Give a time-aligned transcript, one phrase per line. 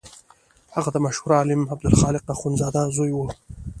[0.75, 3.19] هغه د مشهور عالم عبدالخالق اخوندزاده زوی و.